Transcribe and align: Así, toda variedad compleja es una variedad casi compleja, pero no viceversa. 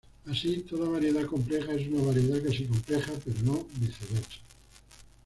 Así, 0.27 0.61
toda 0.67 0.89
variedad 0.89 1.27
compleja 1.27 1.73
es 1.75 1.87
una 1.87 2.01
variedad 2.01 2.41
casi 2.43 2.65
compleja, 2.65 3.11
pero 3.23 3.39
no 3.43 3.67
viceversa. 3.79 4.39